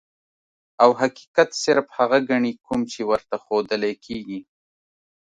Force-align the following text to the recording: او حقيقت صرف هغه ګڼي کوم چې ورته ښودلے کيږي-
او 0.83 0.89
حقيقت 1.01 1.49
صرف 1.63 1.85
هغه 1.97 2.17
ګڼي 2.29 2.53
کوم 2.65 2.81
چې 2.91 3.01
ورته 3.09 3.35
ښودلے 3.43 3.93
کيږي- 4.05 4.39